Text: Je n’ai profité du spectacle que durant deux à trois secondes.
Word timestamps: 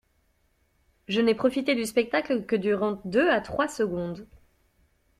Je 1.07 1.21
n’ai 1.21 1.35
profité 1.35 1.75
du 1.75 1.85
spectacle 1.85 2.47
que 2.47 2.55
durant 2.55 2.99
deux 3.05 3.29
à 3.29 3.39
trois 3.39 3.67
secondes. 3.67 4.27